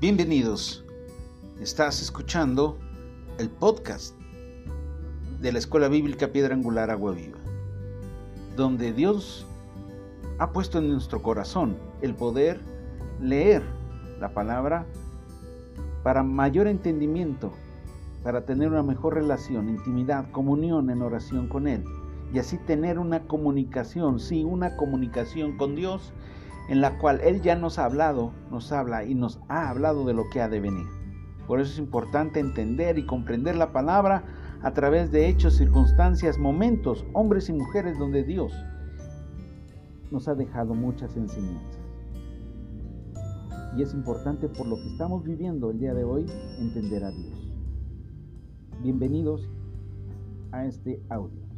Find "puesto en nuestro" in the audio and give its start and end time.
10.50-11.22